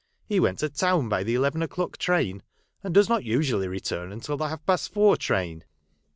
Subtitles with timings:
[0.25, 2.41] He went to town by the eleven o'clock train,
[2.83, 5.63] and does not usually return until the half past four train."